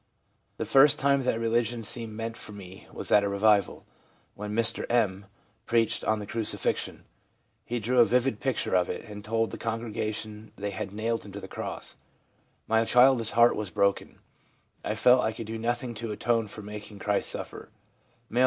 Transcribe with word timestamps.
The 0.57 0.65
first 0.65 0.97
time 0.97 1.21
that 1.25 1.39
religion 1.39 1.83
seemed 1.83 2.13
meant 2.13 2.35
for 2.35 2.53
me 2.53 2.87
was 2.91 3.11
at 3.11 3.23
a 3.23 3.29
revival, 3.29 3.85
when 4.33 4.51
Mr 4.51 4.87
M 4.89 5.27
preached 5.67 6.03
on 6.03 6.17
the 6.17 6.25
crucifixion. 6.25 7.05
He 7.65 7.77
drew 7.79 7.99
a 7.99 8.05
vivid 8.05 8.39
picture 8.39 8.73
of 8.73 8.89
it, 8.89 9.05
and 9.05 9.23
told 9.23 9.51
the 9.51 9.59
congregation 9.59 10.53
they 10.55 10.71
had 10.71 10.91
nailed 10.91 11.23
Him 11.23 11.31
to 11.33 11.39
the 11.39 11.47
cross. 11.47 11.97
My 12.67 12.83
childish 12.83 13.29
heart 13.33 13.55
was 13.55 13.69
broken; 13.69 14.17
I 14.83 14.95
felt 14.95 15.23
I 15.23 15.31
could 15.33 15.45
do 15.45 15.59
nothing 15.59 15.93
to 16.01 16.11
atone 16.11 16.47
for 16.47 16.63
making 16.63 16.97
Christ 16.97 17.29
suffer/ 17.29 17.69
M., 18.31 18.37
11. 18.37 18.39